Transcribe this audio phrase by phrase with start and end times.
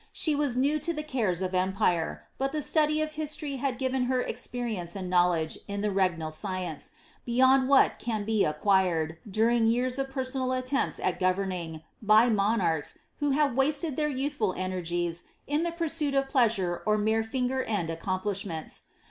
[0.11, 4.05] She was new to the cares of empire, but the study of history had given
[4.05, 6.93] her experience and iinowledee in the regnal science,
[7.23, 13.29] beyond what can be acquired, during vears of personal attempts at governing, by monarchs, who
[13.29, 17.99] have wasted their youthful energies in the pursuit of pleasure or mere finger end ac
[17.99, 18.81] cooipiifhments.